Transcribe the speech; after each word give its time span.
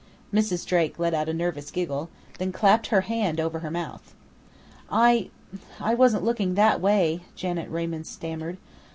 Mrs. 0.33 0.65
Drake 0.65 0.97
let 0.97 1.13
out 1.13 1.29
a 1.29 1.31
nervous 1.31 1.69
giggle, 1.69 2.09
then 2.39 2.51
clapped 2.51 2.87
her 2.87 3.01
hand 3.01 3.39
over 3.39 3.59
her 3.59 3.69
mouth. 3.69 4.15
"I 4.89 5.29
I 5.79 5.93
wasn't 5.93 6.23
looking 6.23 6.55
that 6.55 6.81
way," 6.81 7.21
Janet 7.35 7.69
Raymond 7.69 8.07
stammered. 8.07 8.57